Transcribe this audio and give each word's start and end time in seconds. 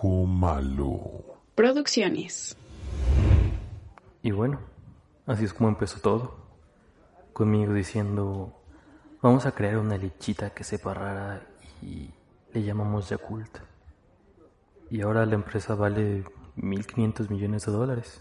Ojo 0.00 0.26
malo. 0.26 1.00
Producciones. 1.56 2.56
Y 4.22 4.30
bueno, 4.30 4.60
así 5.26 5.44
es 5.44 5.52
como 5.52 5.70
empezó 5.70 5.98
todo. 5.98 6.36
Conmigo 7.32 7.72
diciendo, 7.72 8.52
vamos 9.20 9.44
a 9.44 9.50
crear 9.50 9.76
una 9.76 9.98
lechita 9.98 10.50
que 10.50 10.62
sepa 10.62 10.94
rara 10.94 11.42
y 11.82 12.10
le 12.52 12.62
llamamos 12.62 13.08
Yakult. 13.08 13.58
Y 14.88 15.00
ahora 15.00 15.26
la 15.26 15.34
empresa 15.34 15.74
vale 15.74 16.22
1.500 16.56 17.28
millones 17.30 17.66
de 17.66 17.72
dólares. 17.72 18.20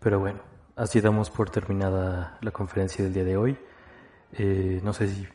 Pero 0.00 0.20
bueno, 0.20 0.40
así 0.76 1.00
damos 1.00 1.30
por 1.30 1.48
terminada 1.48 2.36
la 2.42 2.50
conferencia 2.50 3.02
del 3.02 3.14
día 3.14 3.24
de 3.24 3.38
hoy. 3.38 3.58
Eh, 4.32 4.78
no 4.84 4.92
sé 4.92 5.08
si 5.08 5.26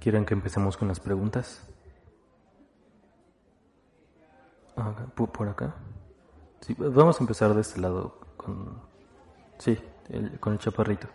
quieren 0.00 0.24
que 0.24 0.34
empecemos 0.34 0.76
con 0.76 0.88
las 0.88 0.98
preguntas. 0.98 1.68
Acá, 4.80 5.06
por 5.14 5.48
acá. 5.48 5.74
Sí, 6.60 6.74
vamos 6.78 7.18
a 7.20 7.22
empezar 7.22 7.54
de 7.54 7.60
este 7.60 7.80
lado 7.80 8.18
con... 8.36 8.80
Sí, 9.58 9.76
el- 10.10 10.38
con 10.40 10.52
el 10.52 10.58
chaparrito. 10.58 11.08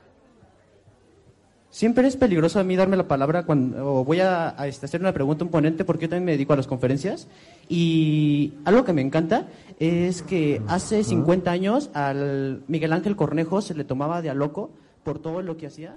Siempre 1.70 2.08
es 2.08 2.16
peligroso 2.18 2.60
a 2.60 2.64
mí 2.64 2.76
darme 2.76 2.98
la 2.98 3.08
palabra 3.08 3.48
cuando 3.48 3.96
o 3.96 4.04
voy 4.04 4.20
a, 4.20 4.54
a, 4.62 4.68
este, 4.68 4.86
hacer 4.86 5.02
una 5.02 5.12
pregunta 5.12 5.44
a 5.44 5.46
un 5.48 5.52
ponente 5.52 5.84
porque 5.84 6.04
yo 6.04 6.10
también 6.10 6.26
me 6.26 6.32
dedico 6.34 6.54
a 6.54 6.56
las 6.56 6.68
conferencias 6.68 7.28
y 7.68 8.54
algo 8.64 8.84
que 8.84 8.94
me 8.94 9.02
encanta 9.02 9.48
es 9.80 10.22
que 10.22 10.62
hace 10.68 11.04
50 11.04 11.50
años 11.50 11.90
al 11.96 12.64
Miguel 12.68 12.94
Ángel 12.94 13.16
Cornejo 13.16 13.62
se 13.62 13.74
le 13.74 13.86
tomaba 13.86 14.22
de 14.22 14.30
a 14.30 14.36
loco 14.36 14.70
por 15.04 15.18
todo 15.18 15.42
lo 15.42 15.58
que 15.58 15.66
hacía. 15.66 15.96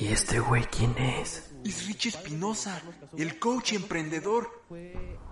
¿Y 0.00 0.06
este 0.06 0.40
güey 0.40 0.64
quién 0.64 0.96
es? 0.98 1.50
Es 1.64 1.86
Richie 1.86 2.08
Espinosa, 2.08 2.80
el 3.18 3.38
coach 3.38 3.74
emprendedor. 3.74 4.48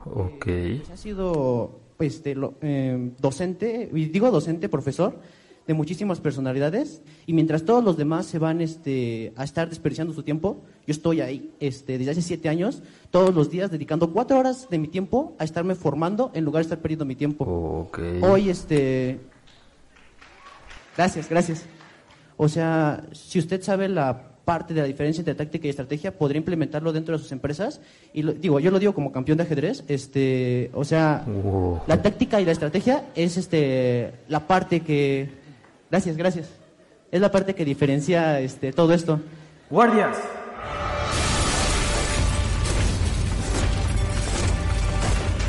Ok. 0.04 0.46
Ángel 0.46 0.82
ha 0.92 0.96
sido 0.96 1.80
pues, 1.96 2.22
de 2.22 2.34
lo- 2.34 2.54
eh, 2.60 3.12
docente, 3.18 3.88
y 3.94 4.04
digo 4.06 4.30
docente, 4.30 4.68
profesor, 4.68 5.18
de 5.66 5.74
muchísimas 5.74 6.20
personalidades 6.20 7.00
y 7.26 7.32
mientras 7.32 7.64
todos 7.64 7.82
los 7.82 7.96
demás 7.96 8.26
se 8.26 8.38
van 8.38 8.60
este, 8.60 9.32
a 9.36 9.42
estar 9.42 9.68
desperdiciando 9.68 10.12
su 10.12 10.22
tiempo, 10.22 10.62
yo 10.86 10.92
estoy 10.92 11.20
ahí 11.22 11.52
este, 11.58 11.98
desde 11.98 12.12
hace 12.12 12.22
siete 12.22 12.48
años, 12.48 12.82
todos 13.10 13.34
los 13.34 13.50
días 13.50 13.70
dedicando 13.70 14.12
cuatro 14.12 14.38
horas 14.38 14.68
de 14.70 14.78
mi 14.78 14.86
tiempo 14.86 15.34
a 15.38 15.44
estarme 15.44 15.74
formando 15.74 16.30
en 16.34 16.44
lugar 16.44 16.60
de 16.62 16.66
estar 16.66 16.78
perdiendo 16.80 17.04
mi 17.04 17.16
tiempo. 17.16 17.44
Ok. 17.88 17.98
Hoy, 18.22 18.50
este... 18.50 19.18
Gracias, 20.96 21.28
gracias. 21.28 21.64
O 22.36 22.48
sea, 22.48 23.02
si 23.12 23.38
usted 23.38 23.62
sabe 23.62 23.88
la 23.88 24.22
parte 24.44 24.74
de 24.74 24.80
la 24.82 24.86
diferencia 24.86 25.20
entre 25.20 25.34
táctica 25.34 25.66
y 25.66 25.70
estrategia, 25.70 26.16
podría 26.16 26.38
implementarlo 26.38 26.92
dentro 26.92 27.16
de 27.16 27.22
sus 27.22 27.32
empresas. 27.32 27.80
Y 28.12 28.22
lo- 28.22 28.32
digo, 28.32 28.60
yo 28.60 28.70
lo 28.70 28.78
digo 28.78 28.94
como 28.94 29.10
campeón 29.10 29.38
de 29.38 29.44
ajedrez. 29.44 29.82
Este, 29.88 30.70
o 30.74 30.84
sea, 30.84 31.24
Wow. 31.26 31.80
la 31.86 32.00
táctica 32.02 32.40
y 32.40 32.44
la 32.44 32.52
estrategia 32.52 33.04
es 33.14 33.36
este 33.36 34.12
la 34.28 34.46
parte 34.46 34.80
que. 34.80 35.28
Gracias, 35.90 36.16
gracias. 36.16 36.48
Es 37.10 37.20
la 37.20 37.30
parte 37.32 37.54
que 37.54 37.64
diferencia 37.64 38.38
este 38.40 38.72
todo 38.72 38.92
esto. 38.92 39.20
¡Guardias! 39.70 40.16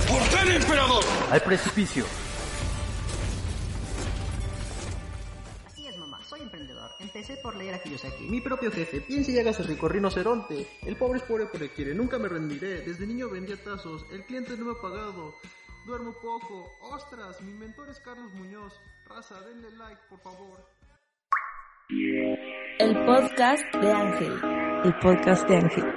¡Orden, 0.10 0.56
emperador! 0.56 1.04
¡Al 1.32 1.42
precipicio! 1.42 2.06
Empecé 7.28 7.44
por 7.44 7.58
leer 7.58 7.74
a 7.74 7.80
Kiyosaki. 7.80 8.24
Mi 8.30 8.40
propio 8.40 8.72
jefe, 8.72 9.02
piense 9.02 9.34
y 9.34 9.40
hágase 9.40 9.62
rico, 9.64 9.90
rinoceronte. 9.90 10.66
El 10.86 10.96
pobre 10.96 11.20
es 11.20 11.26
pobre 11.26 11.48
porque 11.48 11.68
quiere, 11.74 11.94
nunca 11.94 12.18
me 12.18 12.30
rendiré. 12.30 12.80
Desde 12.84 13.06
niño 13.06 13.30
vendía 13.30 13.62
tazos, 13.62 14.06
el 14.14 14.24
cliente 14.24 14.56
no 14.56 14.64
me 14.64 14.72
ha 14.72 14.82
pagado. 14.82 15.36
Duermo 15.86 16.14
poco. 16.22 16.72
¡Ostras! 16.84 17.42
Mi 17.42 17.52
mentor 17.52 17.90
es 17.90 18.00
Carlos 18.00 18.32
Muñoz. 18.34 18.80
Raza, 19.10 19.42
denle 19.42 19.72
like, 19.72 20.00
por 20.10 20.20
favor. 20.22 20.66
El 22.80 23.06
podcast 23.06 23.76
de 23.76 23.92
Ángel. 23.92 24.42
El 24.86 24.96
podcast 25.00 25.50
de 25.50 25.58
Ángel. 25.58 25.84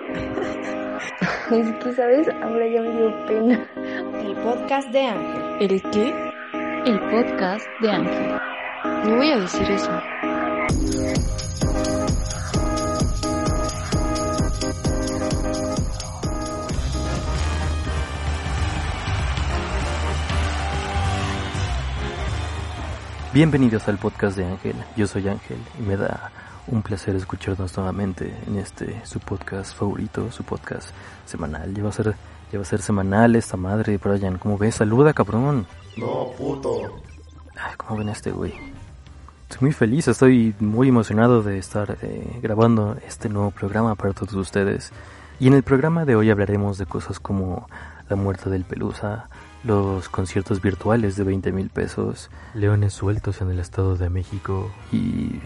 Es 1.53 1.85
que, 1.85 1.93
¿sabes? 1.93 2.29
Ahora 2.43 2.67
ya 2.67 2.83
me 2.83 2.91
dio 2.91 3.27
pena. 3.27 3.71
El 4.21 4.35
podcast 4.43 4.89
de 4.91 5.01
Ángel. 5.01 5.71
¿El 5.71 5.83
qué? 5.91 6.13
El 6.87 6.99
podcast 6.99 7.67
de 7.81 7.91
Ángel. 7.91 8.41
No 9.05 9.17
voy 9.17 9.31
a 9.31 9.39
decir 9.39 9.71
eso. 9.71 9.93
Bienvenidos 23.41 23.89
al 23.89 23.97
podcast 23.97 24.37
de 24.37 24.45
Ángel. 24.45 24.77
Yo 24.99 25.07
soy 25.07 25.27
Ángel 25.27 25.57
y 25.79 25.83
me 25.83 25.97
da 25.97 26.31
un 26.67 26.83
placer 26.83 27.17
escucharnos 27.17 27.75
nuevamente 27.75 28.35
en 28.47 28.59
este 28.59 29.01
su 29.07 29.19
podcast 29.19 29.75
favorito, 29.75 30.31
su 30.31 30.45
podcast 30.45 30.91
semanal. 31.25 31.75
Lleva 31.75 31.89
a 31.89 31.93
ser, 31.93 32.15
lleva 32.53 32.65
a 32.65 32.67
ser 32.67 32.83
semanal 32.83 33.35
esta 33.37 33.57
madre, 33.57 33.97
Brian. 33.97 34.37
¿Cómo 34.37 34.59
ves? 34.59 34.75
Saluda, 34.75 35.15
cabrón. 35.15 35.67
No, 35.97 36.33
puto. 36.37 37.01
Ay, 37.57 37.73
¿cómo 37.79 37.97
ven 38.01 38.11
este 38.11 38.31
güey? 38.31 38.53
Estoy 39.49 39.59
muy 39.63 39.73
feliz, 39.73 40.07
estoy 40.07 40.55
muy 40.61 40.89
emocionado 40.89 41.43
de 41.43 41.57
estar 41.57 41.97
eh, 42.03 42.41
grabando 42.43 42.99
este 43.09 43.31
nuevo 43.31 43.53
programa 43.53 43.95
para 43.95 44.13
todos 44.13 44.35
ustedes. 44.35 44.93
Y 45.39 45.47
en 45.47 45.55
el 45.55 45.63
programa 45.63 46.05
de 46.05 46.15
hoy 46.15 46.29
hablaremos 46.29 46.77
de 46.77 46.85
cosas 46.85 47.19
como 47.19 47.71
la 48.11 48.17
muerte 48.17 48.51
del 48.51 48.65
Pelusa, 48.65 49.31
los 49.65 50.09
conciertos 50.09 50.61
virtuales 50.61 51.17
de 51.17 51.25
20 51.25 51.53
mil 51.53 51.71
pesos, 51.71 52.31
leones 52.55 52.93
sueltos 52.93 53.41
en 53.41 53.51
el 53.51 53.59
Estado 53.59 53.97
de 53.97 54.09
México 54.09 54.71
y 54.93 55.41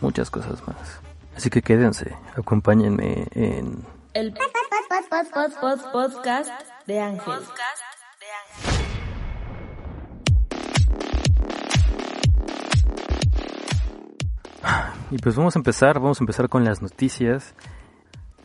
muchas 0.00 0.30
cosas 0.30 0.66
más. 0.66 1.00
Así 1.36 1.50
que 1.50 1.62
quédense, 1.62 2.16
acompáñenme 2.36 3.26
en... 3.32 3.84
El 4.14 4.34
podcast 5.92 6.50
de 6.86 7.00
Ángel. 7.00 7.34
Y 15.10 15.16
pues 15.18 15.36
vamos 15.36 15.56
a 15.56 15.58
empezar, 15.58 16.00
vamos 16.00 16.20
a 16.20 16.24
empezar 16.24 16.48
con 16.48 16.64
las 16.64 16.82
noticias. 16.82 17.54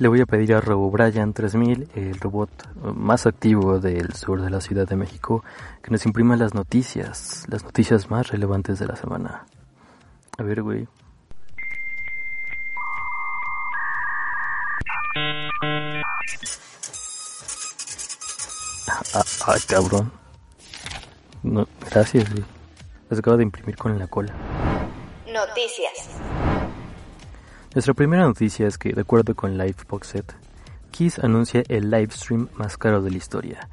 Le 0.04 0.10
voy 0.10 0.20
a 0.20 0.26
pedir 0.26 0.54
a 0.54 0.60
Robo 0.60 0.92
Brian 0.92 1.32
3000, 1.32 1.88
el 1.96 2.20
robot 2.20 2.50
más 2.94 3.26
activo 3.26 3.80
del 3.80 4.14
sur 4.16 4.42
de 4.42 4.50
la 4.50 4.60
Ciudad 4.60 4.86
de 4.86 4.98
México, 4.98 5.46
que 5.82 5.92
nos 5.92 6.06
imprima 6.06 6.36
las 6.36 6.54
noticias, 6.54 7.46
las 7.48 7.64
noticias 7.64 8.12
más 8.12 8.28
relevantes 8.28 8.80
de 8.80 8.88
la 8.88 8.98
semana. 8.98 9.46
A 10.38 10.44
ver, 10.44 10.62
güey. 10.62 10.90
Ah, 18.90 19.24
ah, 19.48 19.56
cabrón. 19.70 20.12
No, 21.44 21.66
gracias, 21.90 22.30
güey. 22.30 22.44
Las 23.10 23.20
acabo 23.20 23.38
de 23.38 23.44
imprimir 23.44 23.78
con 23.78 23.98
la 23.98 24.08
cola. 24.08 24.34
Noticias. 25.32 26.43
Nuestra 27.74 27.96
primera 27.96 28.22
noticia 28.22 28.68
es 28.68 28.78
que, 28.78 28.94
de 28.94 29.02
acuerdo 29.02 29.34
con 29.34 29.58
Liveboxet, 29.58 30.36
Kiss 30.92 31.18
anuncia 31.18 31.64
el 31.70 31.90
live 31.90 32.12
stream 32.12 32.48
más 32.56 32.78
caro 32.78 33.02
de 33.02 33.10
la 33.10 33.18
historia. 33.18 33.68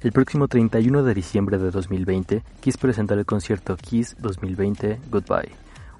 El 0.00 0.12
próximo 0.12 0.48
31 0.48 1.02
de 1.02 1.14
diciembre 1.14 1.56
de 1.56 1.70
2020, 1.70 2.42
Kiss 2.60 2.76
presentará 2.76 3.20
el 3.20 3.26
concierto 3.26 3.74
Kiss 3.78 4.16
2020 4.18 5.00
Goodbye, 5.10 5.48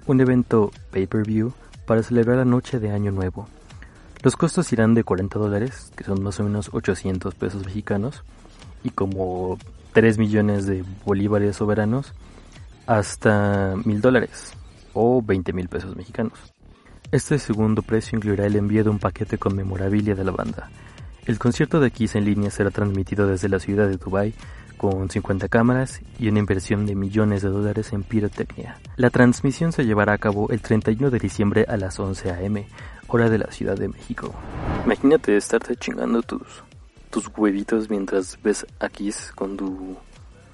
un 0.05 0.21
evento 0.21 0.69
pay-per-view 0.91 1.51
para 1.87 2.03
celebrar 2.03 2.37
la 2.37 2.45
noche 2.45 2.79
de 2.79 2.91
Año 2.91 3.11
Nuevo. 3.11 3.47
Los 4.21 4.35
costos 4.35 4.71
irán 4.71 4.93
de 4.93 5.03
40 5.03 5.39
dólares, 5.39 5.91
que 5.95 6.03
son 6.03 6.21
más 6.21 6.39
o 6.39 6.43
menos 6.43 6.69
800 6.71 7.33
pesos 7.33 7.65
mexicanos, 7.65 8.23
y 8.83 8.91
como 8.91 9.57
3 9.93 10.19
millones 10.19 10.67
de 10.67 10.85
bolívares 11.03 11.55
soberanos, 11.55 12.13
hasta 12.85 13.73
1000 13.83 14.01
dólares, 14.01 14.53
o 14.93 15.23
20 15.23 15.51
mil 15.53 15.67
pesos 15.67 15.95
mexicanos. 15.95 16.53
Este 17.11 17.39
segundo 17.39 17.81
precio 17.81 18.17
incluirá 18.17 18.45
el 18.45 18.55
envío 18.55 18.83
de 18.83 18.91
un 18.91 18.99
paquete 18.99 19.39
con 19.39 19.55
memorabilia 19.55 20.13
de 20.13 20.23
la 20.23 20.31
banda. 20.31 20.69
El 21.25 21.39
concierto 21.39 21.79
de 21.79 21.89
Kiss 21.89 22.13
en 22.13 22.23
línea 22.23 22.51
será 22.51 22.69
transmitido 22.69 23.25
desde 23.25 23.49
la 23.49 23.59
ciudad 23.59 23.87
de 23.87 23.97
Dubai 23.97 24.35
con 24.77 25.09
50 25.09 25.49
cámaras 25.49 26.01
y 26.19 26.29
una 26.29 26.37
inversión 26.37 26.85
de 26.85 26.93
millones 26.93 27.41
de 27.41 27.49
dólares 27.49 27.93
en 27.93 28.03
pirotecnia. 28.03 28.77
La 28.95 29.09
transmisión 29.09 29.71
se 29.71 29.85
llevará 29.85 30.13
a 30.13 30.17
cabo 30.19 30.49
el 30.51 30.61
31 30.61 31.09
de 31.09 31.17
diciembre 31.17 31.65
a 31.67 31.77
las 31.77 31.99
11 31.99 32.29
a.m., 32.29 32.67
hora 33.07 33.27
de 33.27 33.39
la 33.39 33.51
Ciudad 33.51 33.75
de 33.75 33.87
México. 33.87 34.31
Imagínate 34.85 35.35
estarte 35.35 35.75
chingando 35.77 36.21
tus, 36.21 36.43
tus 37.09 37.27
huevitos 37.35 37.89
mientras 37.89 38.37
ves 38.43 38.67
a 38.79 38.87
Kiss 38.87 39.31
con 39.33 39.57
tu, 39.57 39.97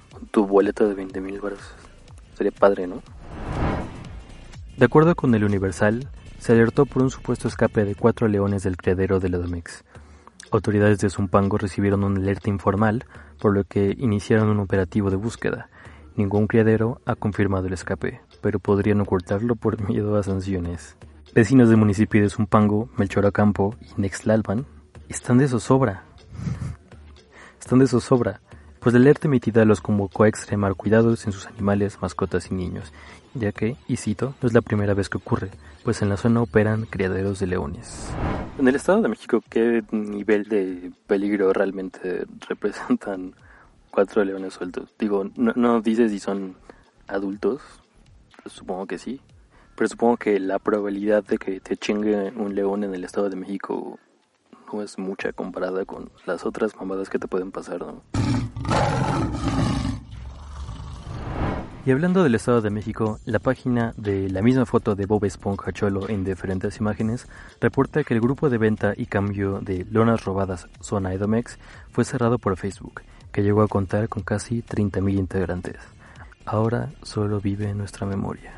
con 0.09 0.25
tu 0.27 0.47
boleta 0.47 0.85
de 0.85 0.93
20 0.93 1.19
mil 1.19 1.41
baros. 1.41 1.59
Sería 2.37 2.53
padre, 2.53 2.87
¿no? 2.87 3.03
De 4.77 4.85
acuerdo 4.85 5.15
con 5.15 5.35
el 5.35 5.43
Universal, 5.43 6.09
se 6.45 6.51
alertó 6.51 6.85
por 6.85 7.01
un 7.01 7.09
supuesto 7.09 7.47
escape 7.47 7.85
de 7.85 7.95
cuatro 7.95 8.27
leones 8.27 8.61
del 8.61 8.77
criadero 8.77 9.19
de 9.19 9.29
la 9.29 9.39
Domex. 9.39 9.83
Autoridades 10.51 10.99
de 10.99 11.09
Zumpango 11.09 11.57
recibieron 11.57 12.03
un 12.03 12.17
alerta 12.17 12.51
informal, 12.51 13.05
por 13.41 13.51
lo 13.51 13.63
que 13.63 13.95
iniciaron 13.97 14.49
un 14.49 14.59
operativo 14.59 15.09
de 15.09 15.15
búsqueda. 15.15 15.71
Ningún 16.15 16.45
criadero 16.45 17.01
ha 17.07 17.15
confirmado 17.15 17.65
el 17.65 17.73
escape, 17.73 18.21
pero 18.41 18.59
podrían 18.59 19.01
ocultarlo 19.01 19.55
por 19.55 19.81
miedo 19.89 20.17
a 20.17 20.21
sanciones. 20.21 20.97
Vecinos 21.33 21.67
del 21.69 21.77
municipio 21.77 22.21
de 22.21 22.29
Zumpango, 22.29 22.89
Melchor 22.95 23.25
Ocampo 23.25 23.75
y 23.97 24.01
Nextlalpan 24.01 24.67
están 25.09 25.39
de 25.39 25.47
zozobra. 25.47 26.03
están 27.59 27.79
de 27.79 27.87
zozobra, 27.87 28.41
pues 28.85 28.93
la 28.93 28.99
alerta 28.99 29.27
emitida 29.27 29.65
los 29.65 29.81
convocó 29.81 30.25
a 30.25 30.27
extremar 30.27 30.75
cuidados 30.75 31.25
en 31.25 31.31
sus 31.31 31.47
animales, 31.47 31.97
mascotas 32.03 32.51
y 32.51 32.53
niños, 32.53 32.93
ya 33.33 33.51
que, 33.51 33.77
y 33.87 33.97
cito, 33.97 34.35
no 34.39 34.47
es 34.47 34.53
la 34.53 34.61
primera 34.61 34.93
vez 34.93 35.09
que 35.09 35.17
ocurre, 35.17 35.49
pues 35.83 36.03
en 36.03 36.09
la 36.09 36.17
zona 36.17 36.43
operan 36.43 36.85
criaderos 36.85 37.39
de 37.39 37.47
leones. 37.47 38.11
En 38.59 38.67
el 38.67 38.75
Estado 38.75 39.01
de 39.01 39.07
México, 39.07 39.41
¿qué 39.49 39.83
nivel 39.89 40.43
de 40.43 40.91
peligro 41.07 41.51
realmente 41.51 42.27
representan 42.47 43.33
cuatro 43.89 44.23
leones 44.23 44.53
sueltos? 44.53 44.93
Digo, 44.99 45.31
no, 45.35 45.53
no 45.55 45.81
si 45.83 46.19
son 46.19 46.55
adultos, 47.07 47.63
supongo 48.45 48.85
que 48.85 48.99
sí, 48.99 49.19
pero 49.75 49.87
supongo 49.87 50.17
que 50.17 50.39
la 50.39 50.59
probabilidad 50.59 51.23
de 51.23 51.39
que 51.39 51.59
te 51.59 51.75
chingue 51.75 52.31
un 52.35 52.53
león 52.53 52.83
en 52.83 52.93
el 52.93 53.03
Estado 53.03 53.31
de 53.31 53.35
México 53.35 53.97
no 54.71 54.83
es 54.83 54.99
mucha 54.99 55.33
comparada 55.33 55.85
con 55.85 56.11
las 56.27 56.45
otras 56.45 56.75
mamadas 56.75 57.09
que 57.09 57.17
te 57.17 57.27
pueden 57.27 57.51
pasar, 57.51 57.79
¿no? 57.79 58.03
Y 61.85 61.91
hablando 61.91 62.23
del 62.23 62.33
Estado 62.33 62.61
de 62.61 62.71
México, 62.71 63.19
la 63.25 63.37
página 63.37 63.93
de 63.95 64.27
la 64.31 64.41
misma 64.41 64.65
foto 64.65 64.95
de 64.95 65.05
Bob 65.05 65.23
Esponja 65.25 65.71
Cholo 65.71 66.09
en 66.09 66.23
diferentes 66.23 66.79
imágenes 66.79 67.27
reporta 67.61 68.03
que 68.03 68.15
el 68.15 68.21
grupo 68.21 68.49
de 68.49 68.57
venta 68.57 68.93
y 68.97 69.05
cambio 69.05 69.59
de 69.59 69.85
lonas 69.91 70.25
robadas 70.25 70.67
Zona 70.81 71.13
Edomex 71.13 71.59
fue 71.91 72.03
cerrado 72.03 72.39
por 72.39 72.57
Facebook, 72.57 73.03
que 73.31 73.43
llegó 73.43 73.61
a 73.61 73.67
contar 73.67 74.09
con 74.09 74.23
casi 74.23 74.63
30.000 74.63 75.13
integrantes. 75.13 75.75
Ahora 76.43 76.89
solo 77.03 77.39
vive 77.39 77.69
en 77.69 77.77
nuestra 77.77 78.07
memoria. 78.07 78.53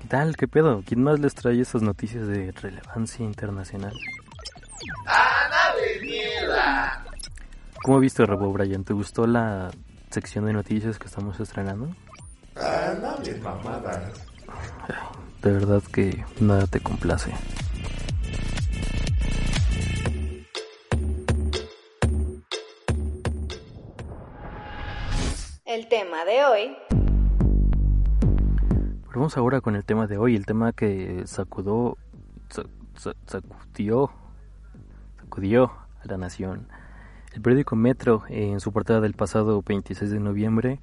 ¿Qué 0.00 0.06
tal? 0.06 0.36
¿Qué 0.36 0.46
pedo? 0.46 0.84
¿Quién 0.86 1.02
más 1.02 1.18
les 1.18 1.34
trae 1.34 1.60
esas 1.60 1.82
noticias 1.82 2.28
de 2.28 2.52
relevancia 2.52 3.24
internacional? 3.24 3.92
¡Ana 5.04 5.74
de 5.80 6.00
mierda! 6.00 7.04
¿Cómo 7.84 8.00
viste, 8.00 8.24
Robo 8.24 8.50
Brian? 8.50 8.82
¿Te 8.84 8.94
gustó 8.94 9.26
la 9.26 9.70
sección 10.10 10.46
de 10.46 10.54
noticias 10.54 10.98
que 10.98 11.06
estamos 11.06 11.38
estrenando? 11.38 11.94
Ah, 12.56 12.94
no 12.98 13.10
hables 13.10 13.42
mamadas. 13.42 14.10
De 15.42 15.52
verdad 15.52 15.82
que 15.92 16.24
nada 16.40 16.66
te 16.66 16.80
complace. 16.80 17.30
El 25.64 25.88
tema 25.88 26.24
de 26.24 26.44
hoy. 26.44 26.76
Vamos 29.14 29.36
ahora 29.36 29.60
con 29.60 29.76
el 29.76 29.84
tema 29.84 30.06
de 30.06 30.18
hoy, 30.18 30.34
el 30.36 30.44
tema 30.44 30.72
que 30.72 31.22
sacudó, 31.26 31.96
sa- 32.48 32.64
sa- 32.96 33.14
sacudió, 33.26 34.10
sacudió 35.20 35.72
a 36.02 36.06
la 36.06 36.16
nación. 36.18 36.68
El 37.34 37.42
periódico 37.42 37.74
Metro, 37.74 38.22
en 38.28 38.60
su 38.60 38.70
portada 38.70 39.00
del 39.00 39.14
pasado 39.14 39.60
26 39.66 40.08
de 40.08 40.20
noviembre, 40.20 40.80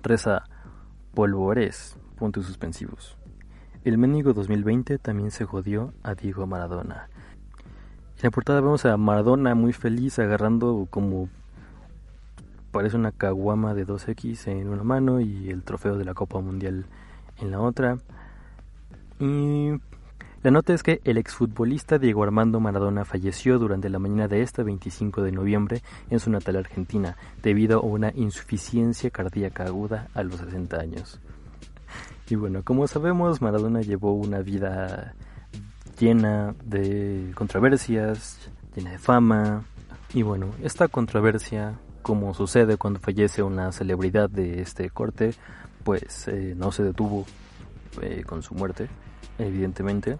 reza 0.00 0.44
polvores, 1.14 1.96
puntos 2.16 2.46
suspensivos. 2.46 3.16
El 3.82 3.98
Ménigo 3.98 4.34
2020 4.34 4.98
también 4.98 5.32
se 5.32 5.44
jodió 5.44 5.92
a 6.04 6.14
Diego 6.14 6.46
Maradona. 6.46 7.08
En 8.18 8.22
la 8.22 8.30
portada 8.30 8.60
vemos 8.60 8.84
a 8.86 8.96
Maradona 8.96 9.56
muy 9.56 9.72
feliz 9.72 10.20
agarrando 10.20 10.86
como 10.88 11.28
parece 12.70 12.96
una 12.96 13.10
caguama 13.10 13.74
de 13.74 13.84
2X 13.84 14.46
en 14.46 14.68
una 14.68 14.84
mano 14.84 15.20
y 15.20 15.50
el 15.50 15.64
trofeo 15.64 15.98
de 15.98 16.04
la 16.04 16.14
Copa 16.14 16.40
Mundial 16.40 16.86
en 17.38 17.50
la 17.50 17.58
otra. 17.60 17.98
Y 19.18 19.72
la 20.42 20.50
nota 20.50 20.74
es 20.74 20.82
que 20.82 21.00
el 21.04 21.18
exfutbolista 21.18 21.98
Diego 21.98 22.24
Armando 22.24 22.58
Maradona 22.58 23.04
falleció 23.04 23.60
durante 23.60 23.88
la 23.88 24.00
mañana 24.00 24.26
de 24.26 24.42
este 24.42 24.64
25 24.64 25.22
de 25.22 25.30
noviembre 25.30 25.82
en 26.10 26.18
su 26.18 26.30
natal 26.30 26.56
Argentina 26.56 27.16
debido 27.42 27.78
a 27.78 27.82
una 27.82 28.12
insuficiencia 28.14 29.10
cardíaca 29.10 29.64
aguda 29.64 30.08
a 30.14 30.24
los 30.24 30.36
60 30.40 30.80
años. 30.80 31.20
Y 32.28 32.34
bueno, 32.34 32.62
como 32.64 32.88
sabemos, 32.88 33.40
Maradona 33.40 33.82
llevó 33.82 34.14
una 34.14 34.40
vida 34.40 35.14
llena 36.00 36.54
de 36.64 37.30
controversias, 37.34 38.50
llena 38.74 38.90
de 38.90 38.98
fama. 38.98 39.64
Y 40.12 40.22
bueno, 40.22 40.48
esta 40.62 40.88
controversia, 40.88 41.78
como 42.02 42.34
sucede 42.34 42.78
cuando 42.78 42.98
fallece 42.98 43.44
una 43.44 43.70
celebridad 43.70 44.28
de 44.28 44.60
este 44.60 44.90
corte, 44.90 45.34
pues 45.84 46.26
eh, 46.26 46.54
no 46.56 46.72
se 46.72 46.82
detuvo 46.82 47.26
eh, 48.00 48.24
con 48.26 48.42
su 48.42 48.54
muerte, 48.54 48.88
evidentemente. 49.38 50.18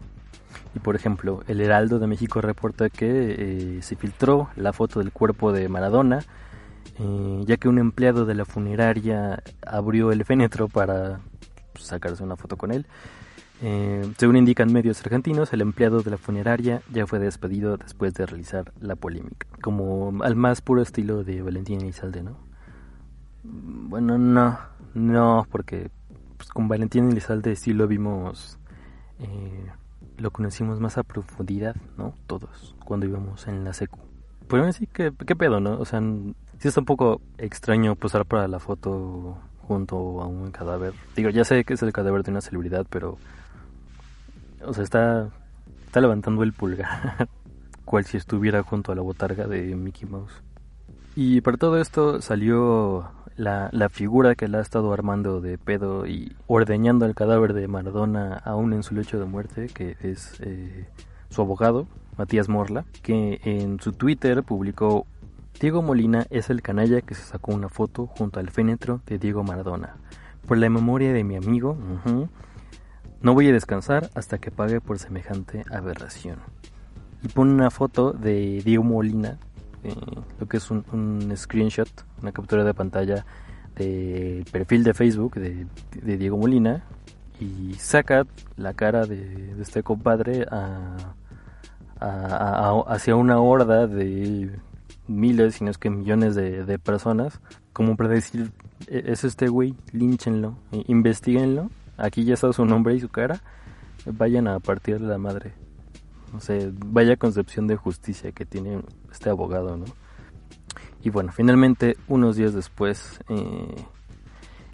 Y 0.75 0.79
por 0.79 0.97
ejemplo, 0.97 1.43
el 1.49 1.61
Heraldo 1.61 1.99
de 1.99 2.07
México 2.07 2.41
reporta 2.41 2.91
que 2.91 3.77
eh, 3.79 3.83
se 3.83 3.97
filtró 3.97 4.49
la 4.57 4.73
foto 4.73 5.01
del 5.01 5.13
cuerpo 5.13 5.53
de 5.53 5.69
Maradona, 5.69 6.21
eh, 6.99 7.43
ya 7.47 7.57
que 7.57 7.69
un 7.69 7.79
empleado 7.79 8.25
de 8.25 8.35
la 8.35 8.45
funeraria 8.45 9.43
abrió 9.67 10.13
el 10.13 10.25
fénetro 10.25 10.69
para 10.69 11.21
pues, 11.73 11.87
sacarse 11.87 12.23
una 12.23 12.37
foto 12.37 12.57
con 12.57 12.73
él. 12.73 12.87
Eh, 13.65 14.13
según 14.19 14.37
indican 14.37 14.73
medios 14.73 15.01
argentinos, 15.03 15.53
el 15.53 15.61
empleado 15.61 16.03
de 16.03 16.11
la 16.11 16.17
funeraria 16.17 16.83
ya 16.91 17.07
fue 17.07 17.21
despedido 17.21 17.77
después 17.77 18.13
de 18.15 18.27
realizar 18.27 18.73
la 18.81 18.97
polémica, 18.97 19.47
como 19.61 20.21
al 20.25 20.35
más 20.35 20.61
puro 20.61 20.83
estilo 20.83 21.23
de 21.23 21.43
Valentín 21.43 21.81
Elizalde, 21.81 22.25
¿no? 22.25 22.39
Bueno, 23.45 24.19
no, 24.19 24.59
no, 24.95 25.47
porque 25.49 25.91
pues, 26.37 26.49
con 26.49 26.67
Valentín 26.67 27.11
Elizalde 27.11 27.55
sí 27.55 27.73
lo 27.73 27.87
vimos, 27.87 28.59
eh, 29.21 29.71
lo 30.19 30.31
conocimos 30.31 30.81
más 30.81 30.99
a 30.99 31.03
profundidad, 31.03 31.77
¿no? 31.97 32.15
Todos, 32.27 32.75
cuando 32.85 33.07
íbamos 33.07 33.47
en 33.49 33.65
la 33.65 33.73
secu. 33.73 33.99
Pero 34.49 34.65
así, 34.65 34.87
¿qué, 34.87 35.13
qué 35.27 35.37
pedo, 35.37 35.61
no? 35.61 35.79
O 35.79 35.85
sea, 35.85 36.01
sí 36.59 36.69
está 36.69 36.81
un 36.81 36.87
poco 36.87 37.21
extraño 37.39 37.95
posar 37.95 38.27
para 38.27 38.49
la 38.49 38.59
foto 38.59 39.39
junto 39.63 40.21
a 40.21 40.27
un 40.27 40.51
cadáver. 40.51 40.93
Digo, 41.17 41.31
ya 41.31 41.45
sé 41.45 41.65
que 41.65 41.75
es 41.75 41.83
el 41.83 41.93
cadáver 41.93 42.23
de 42.23 42.31
una 42.31 42.41
celebridad, 42.41 42.87
pero... 42.89 43.19
O 44.65 44.73
sea, 44.73 44.85
está, 44.85 45.29
está 45.87 46.01
levantando 46.01 46.43
el 46.43 46.53
pulgar, 46.53 47.29
cual 47.85 48.05
si 48.05 48.17
estuviera 48.17 48.63
junto 48.63 48.93
a 48.93 48.95
la 48.95 49.03
botarga 49.03 49.47
de 49.47 49.75
Mickey 49.75 50.09
Mouse. 50.09 50.43
Y 51.15 51.41
para 51.41 51.57
todo 51.57 51.79
esto 51.79 52.21
salió 52.23 53.11
la, 53.37 53.69
la 53.73 53.89
figura 53.89 54.35
que 54.35 54.49
la 54.49 54.59
ha 54.59 54.63
estado 54.63 54.93
armando 54.93 55.41
de 55.41 55.59
pedo 55.59 56.07
y 56.07 56.37
ordeñando 56.47 57.07
el 57.07 57.15
cadáver 57.15 57.53
de 57.53 57.69
Maradona 57.69 58.35
aún 58.45 58.73
en 58.73 58.83
su 58.83 58.95
lecho 58.95 59.19
de 59.19 59.25
muerte, 59.25 59.69
que 59.69 59.97
es 60.01 60.41
eh, 60.41 60.87
su 61.31 61.43
abogado, 61.43 61.87
Matías 62.17 62.49
Morla, 62.49 62.85
que 63.03 63.41
en 63.45 63.81
su 63.81 63.93
Twitter 63.93 64.43
publicó 64.43 65.07
Diego 65.61 65.83
Molina 65.83 66.27
es 66.31 66.51
el 66.51 66.61
canalla 66.61 67.03
que 67.03 67.15
se 67.15 67.23
sacó 67.23 67.53
una 67.53 67.69
foto 67.69 68.07
junto 68.07 68.41
al 68.41 68.51
fénetro 68.51 69.01
de 69.07 69.19
Diego 69.19 69.45
Maradona. 69.45 69.97
Por 70.47 70.59
la 70.59 70.69
memoria 70.69 71.13
de 71.13 71.23
mi 71.23 71.37
amigo, 71.37 71.77
no 73.21 73.35
voy 73.35 73.49
a 73.49 73.53
descansar 73.53 74.11
hasta 74.15 74.39
que 74.39 74.51
pague 74.51 74.81
por 74.81 74.99
semejante 74.99 75.65
aberración. 75.71 76.39
Y 77.23 77.29
pone 77.29 77.53
una 77.53 77.71
foto 77.71 78.13
de 78.13 78.61
Diego 78.65 78.83
Molina, 78.83 79.39
eh, 79.85 79.95
lo 80.41 80.47
que 80.49 80.57
es 80.59 80.71
un, 80.71 80.85
un 80.93 81.33
screenshot, 81.37 81.89
una 82.23 82.33
captura 82.33 82.65
de 82.65 82.75
pantalla 82.75 83.25
del 83.77 84.45
perfil 84.53 84.85
de 84.85 84.95
Facebook 84.95 85.35
de, 85.37 85.67
de 86.03 86.17
Diego 86.19 86.37
Molina 86.37 86.85
y 87.41 87.75
saca 87.75 88.27
la 88.57 88.75
cara 88.75 89.07
de, 89.07 89.55
de 89.55 89.63
este 89.63 89.83
compadre 89.83 90.47
a, 90.51 90.97
a- 92.01 92.71
a- 92.71 92.85
hacia 92.95 93.17
una 93.17 93.41
horda 93.41 93.87
de 93.87 94.51
miles, 95.09 95.57
si 95.57 95.65
no 95.65 95.71
es 95.71 95.79
que 95.79 95.91
millones 95.91 96.35
de, 96.35 96.65
de 96.65 96.79
personas, 96.79 97.41
como 97.73 97.97
para 97.97 98.11
decir, 98.11 98.53
"E- 98.89 99.05
es 99.07 99.25
este 99.25 99.49
güey, 99.49 99.75
línchenlo, 99.93 100.55
investiguenlo, 100.87 101.71
aquí 101.97 102.25
ya 102.25 102.35
está 102.35 102.53
su 102.53 102.65
nombre 102.67 102.95
y 102.95 103.01
su 103.01 103.09
cara, 103.09 103.41
vayan 104.07 104.49
a 104.49 104.59
partirle 104.61 105.09
la 105.09 105.19
madre. 105.19 105.53
No 106.33 106.41
sé, 106.41 106.73
vaya 106.87 107.17
concepción 107.17 107.67
de 107.67 107.77
justicia 107.77 108.33
que 108.33 108.47
tiene 108.47 108.81
este 109.11 109.31
abogado, 109.31 109.77
¿no? 109.77 109.85
Y 111.03 111.11
bueno, 111.11 111.33
finalmente, 111.33 111.97
unos 112.09 112.37
días 112.37 112.55
después, 112.55 113.21
eh, 113.29 113.75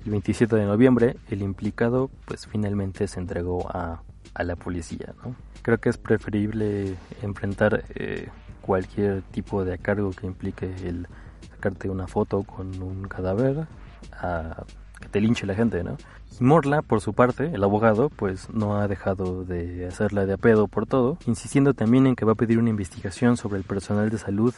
el 0.05 0.11
27 0.11 0.55
de 0.57 0.67
noviembre, 0.67 1.17
el 1.31 1.43
implicado 1.43 2.11
pues 2.27 2.47
finalmente 2.47 3.09
se 3.09 3.19
entregó 3.19 3.69
a, 3.71 4.03
a 4.35 4.43
la 4.45 4.57
policía, 4.57 5.15
¿no? 5.25 5.35
Creo 5.63 5.79
que 5.79 5.89
es 5.89 5.99
preferible 5.99 6.97
enfrentar 7.23 7.85
eh, 7.95 8.29
cualquier 8.63 9.23
tipo 9.23 9.65
de 9.65 9.79
cargo 9.79 10.11
que 10.11 10.27
implique 10.27 10.67
el 10.85 11.09
sacarte 11.51 11.89
una 11.89 12.07
foto 12.07 12.43
con 12.45 12.83
un 12.83 13.09
cadáver 13.09 13.67
a 14.13 14.65
que 15.01 15.09
te 15.09 15.21
linche 15.21 15.47
la 15.47 15.55
gente, 15.55 15.83
¿no? 15.85 15.97
Y 16.41 16.45
Morla, 16.45 16.83
por 16.83 17.01
su 17.01 17.15
parte, 17.15 17.51
el 17.53 17.65
abogado, 17.65 18.11
pues 18.11 18.51
no 18.51 18.77
ha 18.77 18.89
dejado 18.89 19.45
de 19.45 19.87
hacerla 19.87 20.27
de 20.27 20.35
apedo 20.35 20.69
por 20.69 20.87
todo, 20.87 21.19
insistiendo 21.27 21.75
también 21.75 22.07
en 22.07 22.17
que 22.17 22.25
va 22.25 22.33
a 22.33 22.37
pedir 22.37 22.59
una 22.59 22.71
investigación 22.71 23.37
sobre 23.37 23.59
el 23.59 23.65
personal 23.65 24.11
de 24.11 24.19
salud 24.19 24.55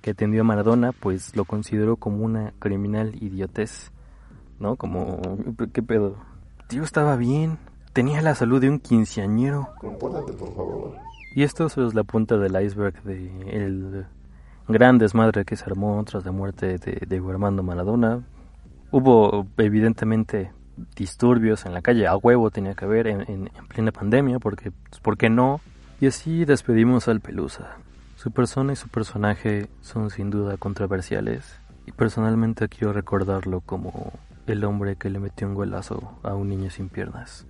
que 0.00 0.10
atendió 0.10 0.40
a 0.40 0.44
Maradona, 0.44 0.92
pues 0.92 1.36
lo 1.36 1.44
consideró 1.44 1.96
como 1.96 2.24
una 2.24 2.52
criminal 2.58 3.14
idiotez, 3.22 3.92
¿no? 4.58 4.76
Como, 4.76 5.20
¿qué 5.72 5.82
pedo? 5.82 6.16
Tío 6.68 6.82
estaba 6.82 7.16
bien, 7.16 7.58
tenía 7.92 8.20
la 8.20 8.34
salud 8.34 8.60
de 8.60 8.68
un 8.68 8.78
quinceañero. 8.78 9.68
Compórtate, 9.78 10.32
por 10.32 10.54
favor. 10.54 10.96
Y 11.34 11.44
esto 11.44 11.66
es 11.66 11.94
la 11.94 12.04
punta 12.04 12.36
del 12.36 12.60
iceberg 12.62 13.02
de 13.04 13.30
el 13.50 14.06
gran 14.68 14.98
desmadre 14.98 15.44
que 15.44 15.56
se 15.56 15.64
armó 15.64 16.02
tras 16.04 16.24
la 16.24 16.32
muerte 16.32 16.78
de 16.78 17.06
Diego 17.08 17.30
Armando 17.30 17.62
Maradona. 17.62 18.22
Hubo 18.92 19.46
evidentemente 19.56 20.52
disturbios 20.94 21.66
en 21.66 21.74
la 21.74 21.82
calle, 21.82 22.06
a 22.06 22.16
huevo 22.16 22.50
tenía 22.50 22.74
que 22.74 22.84
haber 22.84 23.06
en, 23.06 23.22
en, 23.22 23.50
en 23.56 23.66
plena 23.66 23.90
pandemia, 23.90 24.38
porque, 24.38 24.70
pues, 24.70 25.00
¿por 25.00 25.16
qué 25.16 25.30
no? 25.30 25.60
Y 26.00 26.06
así 26.06 26.44
despedimos 26.44 27.08
al 27.08 27.20
Pelusa. 27.20 27.78
Su 28.16 28.30
persona 28.30 28.74
y 28.74 28.76
su 28.76 28.88
personaje 28.88 29.68
son 29.80 30.10
sin 30.10 30.30
duda 30.30 30.56
controversiales, 30.58 31.58
y 31.86 31.92
personalmente 31.92 32.68
quiero 32.68 32.92
recordarlo 32.92 33.60
como 33.62 34.12
el 34.46 34.62
hombre 34.64 34.96
que 34.96 35.10
le 35.10 35.18
metió 35.18 35.48
un 35.48 35.54
golazo 35.54 36.18
a 36.22 36.34
un 36.34 36.50
niño 36.50 36.70
sin 36.70 36.88
piernas. 36.88 37.46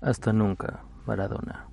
Hasta 0.00 0.32
nunca, 0.32 0.80
Maradona. 1.06 1.67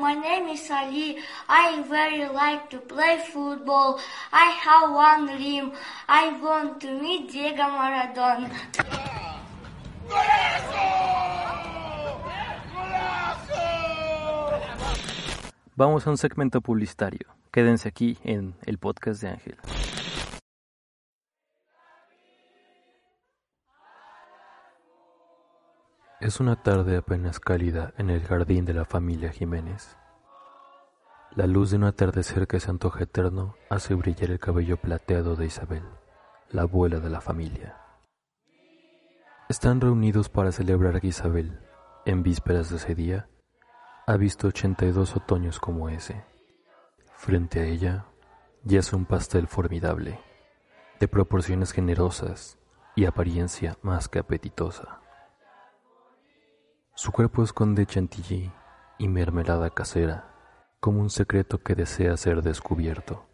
My 0.00 0.14
name 0.14 0.46
is 0.50 0.70
Ali. 0.70 1.18
I 1.48 1.82
very 1.82 2.28
like 2.28 2.70
to 2.70 2.78
play 2.78 3.18
football. 3.32 3.98
I 4.32 4.44
have 4.62 4.92
one 4.92 5.26
dream. 5.26 5.72
I 6.08 6.38
want 6.40 6.80
to 6.82 7.00
meet 7.00 7.32
Diego 7.32 7.64
Maradona. 7.64 8.48
Vamos 15.74 16.06
a 16.06 16.10
un 16.10 16.16
segmento 16.16 16.60
publicitario. 16.60 17.26
Quédense 17.50 17.88
aquí 17.88 18.18
en 18.22 18.54
el 18.66 18.78
podcast 18.78 19.20
de 19.20 19.28
Ángel. 19.30 19.56
Es 26.20 26.40
una 26.40 26.56
tarde 26.56 26.96
apenas 26.96 27.38
cálida 27.38 27.94
en 27.96 28.10
el 28.10 28.24
jardín 28.24 28.64
de 28.64 28.74
la 28.74 28.84
familia 28.84 29.30
Jiménez. 29.30 29.96
La 31.36 31.46
luz 31.46 31.70
de 31.70 31.76
un 31.76 31.84
atardecer 31.84 32.48
que 32.48 32.58
se 32.58 32.70
antoja 32.70 33.04
eterno 33.04 33.54
hace 33.70 33.94
brillar 33.94 34.32
el 34.32 34.40
cabello 34.40 34.78
plateado 34.78 35.36
de 35.36 35.46
Isabel, 35.46 35.84
la 36.50 36.62
abuela 36.62 36.98
de 36.98 37.08
la 37.08 37.20
familia. 37.20 37.76
Están 39.48 39.80
reunidos 39.80 40.28
para 40.28 40.50
celebrar 40.50 41.00
que 41.00 41.06
Isabel, 41.06 41.60
en 42.04 42.24
vísperas 42.24 42.68
de 42.70 42.78
ese 42.78 42.96
día, 42.96 43.28
ha 44.04 44.16
visto 44.16 44.48
82 44.48 45.14
otoños 45.14 45.60
como 45.60 45.88
ese. 45.88 46.24
Frente 47.14 47.60
a 47.60 47.64
ella 47.64 48.06
yace 48.64 48.96
un 48.96 49.06
pastel 49.06 49.46
formidable, 49.46 50.18
de 50.98 51.06
proporciones 51.06 51.70
generosas 51.70 52.58
y 52.96 53.04
apariencia 53.04 53.78
más 53.82 54.08
que 54.08 54.18
apetitosa. 54.18 55.00
Su 56.98 57.12
cuerpo 57.12 57.44
esconde 57.44 57.86
chantilly 57.86 58.50
y 58.98 59.06
mermelada 59.06 59.70
casera 59.70 60.34
como 60.80 61.00
un 61.00 61.10
secreto 61.10 61.58
que 61.58 61.76
desea 61.76 62.16
ser 62.16 62.42
descubierto. 62.42 63.24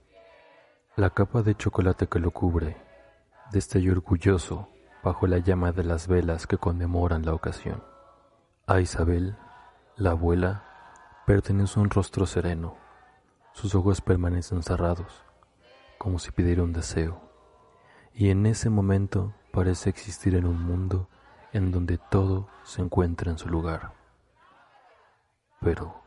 La 0.97 1.09
capa 1.09 1.40
de 1.40 1.54
chocolate 1.54 2.06
que 2.06 2.18
lo 2.18 2.30
cubre 2.30 2.76
destella 3.50 3.92
orgulloso 3.92 4.68
bajo 5.02 5.26
la 5.26 5.38
llama 5.38 5.73
de 5.73 5.83
las 5.83 6.09
velas 6.09 6.47
que 6.47 6.59
conmemoran 6.59 7.25
la 7.25 7.33
ocasión. 7.33 7.83
A 8.66 8.83
Isabel, 8.83 9.35
la 9.97 10.11
abuela, 10.11 10.64
pertenece 11.25 11.80
un 11.80 11.88
rostro 11.88 12.26
sereno. 12.26 12.76
Sus 13.54 13.75
ojos 13.75 14.02
permanecen 14.02 14.62
cerrados, 14.62 15.25
como 15.97 16.18
si 16.18 16.33
pidiera 16.33 16.62
un 16.62 16.75
deseo. 16.75 17.18
Y 18.12 18.28
en 18.28 18.44
ese 18.44 18.68
momento 18.68 19.33
parece 19.52 19.88
existir 19.88 20.35
en 20.35 20.44
un 20.44 20.61
mundo 20.61 21.09
en 21.54 21.70
donde 21.70 21.99
todo 22.11 22.49
se 22.64 22.82
encuentra 22.82 23.30
en 23.30 23.38
su 23.38 23.49
lugar. 23.49 23.92
Pero, 25.61 26.02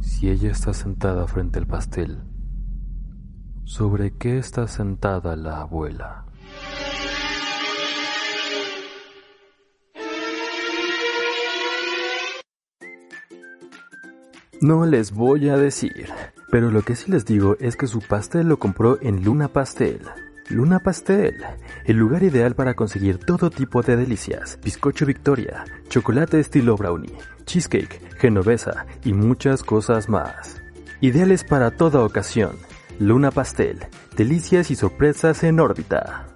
si 0.00 0.28
ella 0.28 0.50
está 0.50 0.74
sentada 0.74 1.26
frente 1.26 1.58
al 1.60 1.66
pastel, 1.66 2.22
¿sobre 3.64 4.10
qué 4.18 4.38
está 4.38 4.66
sentada 4.66 5.36
la 5.36 5.62
abuela? 5.62 6.26
No 14.60 14.84
les 14.84 15.12
voy 15.12 15.48
a 15.48 15.56
decir, 15.56 16.10
pero 16.50 16.70
lo 16.70 16.82
que 16.82 16.96
sí 16.96 17.10
les 17.10 17.24
digo 17.24 17.56
es 17.60 17.76
que 17.76 17.86
su 17.86 18.00
pastel 18.00 18.48
lo 18.48 18.58
compró 18.58 18.98
en 19.00 19.24
Luna 19.24 19.48
Pastel. 19.48 20.02
Luna 20.50 20.80
Pastel, 20.80 21.36
el 21.84 21.96
lugar 21.96 22.24
ideal 22.24 22.56
para 22.56 22.74
conseguir 22.74 23.18
todo 23.18 23.50
tipo 23.50 23.82
de 23.82 23.96
delicias, 23.96 24.58
bizcocho 24.60 25.06
Victoria, 25.06 25.64
chocolate 25.88 26.40
estilo 26.40 26.76
brownie, 26.76 27.14
cheesecake, 27.46 28.00
genovesa 28.18 28.84
y 29.04 29.12
muchas 29.12 29.62
cosas 29.62 30.08
más. 30.08 30.60
Ideales 31.00 31.44
para 31.44 31.70
toda 31.70 32.04
ocasión. 32.04 32.56
Luna 32.98 33.30
Pastel, 33.30 33.78
delicias 34.16 34.72
y 34.72 34.74
sorpresas 34.74 35.44
en 35.44 35.60
órbita. 35.60 36.26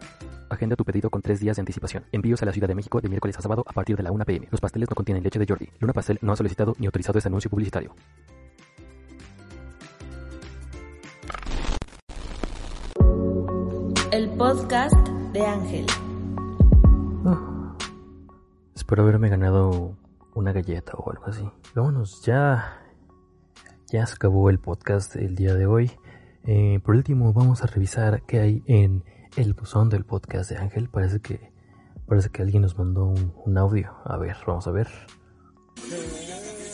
Agenda 0.49 0.77
tu 0.77 0.85
pedido 0.85 1.11
con 1.11 1.21
tres 1.21 1.41
días 1.41 1.57
de 1.57 1.63
anticipación. 1.63 2.05
Envíos 2.13 2.41
a 2.41 2.47
la 2.47 2.53
Ciudad 2.53 2.69
de 2.69 2.77
México 2.77 3.01
de 3.01 3.09
miércoles 3.09 3.37
a 3.37 3.43
sábado 3.43 3.65
a 3.67 3.73
partir 3.73 3.97
de 3.97 4.05
la 4.05 4.13
1 4.13 4.25
pm. 4.25 4.47
Los 4.49 4.61
pasteles 4.61 4.89
no 4.89 4.95
contienen 4.95 5.25
leche 5.25 5.41
de 5.41 5.47
Jordi. 5.49 5.69
Luna 5.81 5.93
Pastel 5.93 6.21
no 6.23 6.33
ha 6.33 6.37
solicitado 6.37 6.77
ni 6.79 6.87
autorizado 6.87 7.19
este 7.19 7.29
anuncio 7.29 7.51
publicitario. 7.51 7.97
Podcast 14.37 14.95
de 15.33 15.47
Ángel. 15.47 15.87
Oh, 17.25 17.77
espero 18.75 19.03
haberme 19.03 19.29
ganado 19.29 19.97
una 20.35 20.53
galleta 20.53 20.93
o 20.97 21.11
algo 21.11 21.27
así. 21.27 21.49
Vámonos, 21.75 22.23
ya. 22.23 22.81
Ya 23.91 24.07
se 24.07 24.15
acabó 24.15 24.51
el 24.51 24.59
podcast 24.59 25.15
el 25.17 25.37
día 25.37 25.55
de 25.55 25.67
hoy. 25.67 25.93
Eh, 26.47 26.81
por 26.85 26.97
último, 26.97 27.33
vamos 27.33 27.63
a 27.63 27.67
revisar 27.67 28.23
qué 28.23 28.41
hay 28.41 28.63
en 28.67 29.05
el 29.37 29.55
buzón 29.55 29.89
del 29.89 30.05
podcast 30.05 30.51
de 30.51 30.57
Ángel. 30.57 30.89
Parece 30.89 31.21
que 31.21 31.53
parece 32.07 32.31
que 32.31 32.43
alguien 32.43 32.63
nos 32.63 32.77
mandó 32.77 33.05
un, 33.05 33.33
un 33.45 33.59
audio. 33.59 33.95
A 34.05 34.17
ver, 34.17 34.37
vamos 34.47 34.67
a 34.67 34.73
ver. 34.73 34.89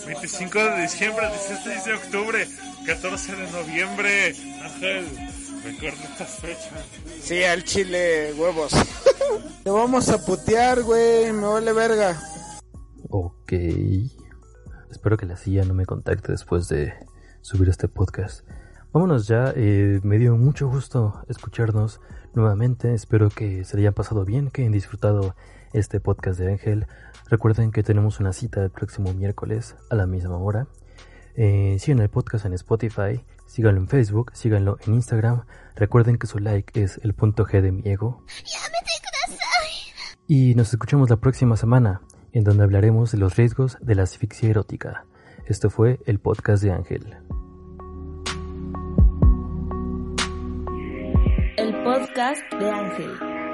25 0.07 0.59
de 0.59 0.83
diciembre, 0.83 1.27
16 1.29 1.85
de 1.85 1.93
octubre, 1.95 2.47
14 2.87 3.37
de 3.37 3.53
noviembre. 3.53 4.35
Ángel, 4.63 5.07
recuerda 5.65 6.05
estas 6.05 6.31
fechas. 6.37 6.85
Sí, 7.21 7.43
al 7.45 7.65
chile, 7.65 8.33
huevos. 8.37 8.73
Te 9.65 9.71
vamos 9.71 10.09
a 10.09 10.25
putear, 10.25 10.83
güey, 10.83 11.33
me 11.33 11.47
vale 11.47 11.73
verga. 11.73 12.21
Ok. 13.09 13.53
Espero 14.91 15.17
que 15.17 15.27
la 15.27 15.37
silla 15.37 15.65
no 15.65 15.75
me 15.75 15.87
contacte 15.87 16.33
después 16.33 16.69
de 16.69 16.93
subir 17.41 17.69
este 17.69 17.89
podcast. 17.89 18.47
Vámonos 18.93 19.29
ya, 19.29 19.53
eh, 19.55 20.01
me 20.03 20.19
dio 20.19 20.37
mucho 20.37 20.69
gusto 20.69 21.23
escucharnos 21.29 22.01
nuevamente. 22.35 22.93
Espero 22.95 23.29
que 23.31 23.65
se 23.65 23.77
le 23.77 23.83
hayan 23.83 23.95
pasado 23.95 24.25
bien, 24.25 24.51
que 24.51 24.63
hayan 24.63 24.73
disfrutado 24.73 25.37
este 25.73 26.01
podcast 26.01 26.39
de 26.41 26.53
Ángel. 26.53 26.87
Recuerden 27.29 27.71
que 27.71 27.83
tenemos 27.83 28.19
una 28.19 28.33
cita 28.33 28.63
el 28.63 28.71
próximo 28.71 29.13
miércoles 29.15 29.77
a 29.91 29.95
la 29.95 30.07
misma 30.07 30.37
hora. 30.39 30.67
Eh, 31.35 31.77
sigan 31.79 32.01
el 32.01 32.09
podcast 32.09 32.45
en 32.45 32.53
Spotify, 32.55 33.25
síganlo 33.47 33.81
en 33.81 33.89
Facebook, 33.89 34.33
síganlo 34.35 34.79
en 34.87 34.95
Instagram. 34.95 35.45
Recuerden 35.77 36.19
que 36.19 36.27
su 36.27 36.39
like 36.39 36.83
es 36.83 37.01
el 37.03 37.15
punto 37.15 37.45
G 37.45 37.61
de 37.61 37.73
mi 37.73 37.83
ego. 37.85 38.25
Y 40.27 40.55
nos 40.55 40.71
escuchamos 40.71 41.11
la 41.11 41.17
próxima 41.17 41.57
semana, 41.57 42.03
en 42.33 42.45
donde 42.45 42.65
hablaremos 42.65 43.13
de 43.13 43.19
los 43.19 43.37
riesgos 43.37 43.79
de 43.81 43.95
la 43.95 44.05
asfixia 44.05 44.51
erótica. 44.51 45.07
Esto 45.47 45.71
fue 45.71 45.99
el 46.07 46.21
podcast 46.21 46.63
de 46.63 46.73
Ángel. 46.73 47.17
El 51.57 51.83
podcast 51.83 52.43
de 52.59 52.71
Ángel. 52.71 53.11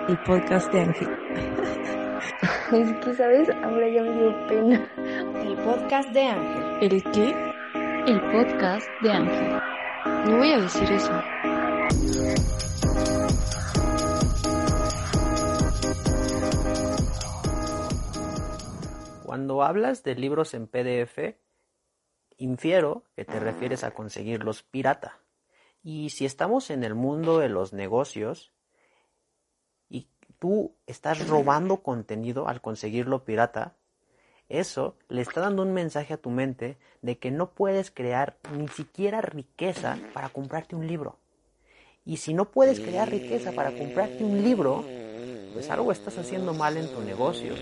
El 0.08 0.18
podcast 0.24 0.72
de 0.72 0.80
Ángel. 0.80 1.08
Es 2.72 2.92
que, 3.04 3.14
¿sabes? 3.14 3.48
Ahora 3.62 3.88
ya 3.88 4.02
me 4.02 4.12
dio 4.12 4.46
pena. 4.48 4.88
El 5.42 5.56
podcast 5.64 6.10
de 6.10 6.26
Ángel. 6.26 6.92
¿El 6.92 7.02
qué? 7.12 7.55
El 8.06 8.20
podcast 8.20 8.88
de 9.02 9.10
Ángel. 9.10 9.60
No 10.26 10.38
voy 10.38 10.52
a 10.52 10.60
decir 10.60 10.84
eso. 10.92 11.10
Cuando 19.24 19.64
hablas 19.64 20.04
de 20.04 20.14
libros 20.14 20.54
en 20.54 20.68
PDF, 20.68 21.34
infiero 22.36 23.02
que 23.16 23.24
te 23.24 23.40
refieres 23.40 23.82
a 23.82 23.90
conseguirlos 23.90 24.62
pirata. 24.62 25.18
Y 25.82 26.10
si 26.10 26.26
estamos 26.26 26.70
en 26.70 26.84
el 26.84 26.94
mundo 26.94 27.40
de 27.40 27.48
los 27.48 27.72
negocios 27.72 28.52
y 29.88 30.06
tú 30.38 30.76
estás 30.86 31.26
robando 31.26 31.82
contenido 31.82 32.46
al 32.46 32.60
conseguirlo 32.60 33.24
pirata, 33.24 33.74
eso 34.48 34.96
le 35.08 35.22
está 35.22 35.40
dando 35.40 35.62
un 35.62 35.72
mensaje 35.72 36.14
a 36.14 36.18
tu 36.18 36.30
mente 36.30 36.78
de 37.02 37.18
que 37.18 37.30
no 37.30 37.50
puedes 37.50 37.90
crear 37.90 38.36
ni 38.56 38.68
siquiera 38.68 39.20
riqueza 39.20 39.98
para 40.12 40.28
comprarte 40.28 40.76
un 40.76 40.86
libro. 40.86 41.18
Y 42.04 42.18
si 42.18 42.34
no 42.34 42.44
puedes 42.44 42.78
crear 42.78 43.10
riqueza 43.10 43.52
para 43.52 43.72
comprarte 43.72 44.22
un 44.22 44.42
libro, 44.42 44.84
pues 45.52 45.68
algo 45.70 45.90
estás 45.90 46.16
haciendo 46.18 46.54
mal 46.54 46.76
en 46.76 46.88
tu 46.88 47.00
negocio. 47.02 47.54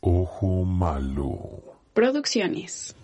Ojo 0.00 0.64
malo. 0.64 1.76
Producciones. 1.92 2.96